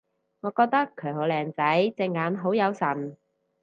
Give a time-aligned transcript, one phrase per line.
[0.39, 1.93] 我覺得佢好靚仔！
[1.95, 3.15] 隻眼好有神